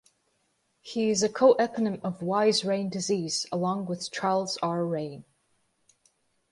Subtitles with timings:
[0.81, 4.83] He is a co-eponym of Wise-Rein disease along with Charles R.
[4.83, 5.25] Rein.